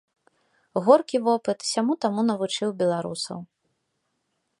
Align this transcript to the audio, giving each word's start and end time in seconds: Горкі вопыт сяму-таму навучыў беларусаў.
Горкі 0.85 1.17
вопыт 1.27 1.59
сяму-таму 1.73 2.21
навучыў 2.31 2.69
беларусаў. 2.81 3.39